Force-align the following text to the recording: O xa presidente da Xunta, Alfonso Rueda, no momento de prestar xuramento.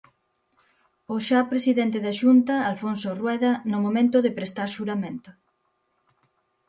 O 1.13 1.15
xa 1.27 1.39
presidente 1.51 1.97
da 2.05 2.13
Xunta, 2.19 2.55
Alfonso 2.71 3.07
Rueda, 3.19 3.51
no 3.71 3.77
momento 3.85 4.17
de 4.25 4.35
prestar 4.37 4.67
xuramento. 4.75 5.29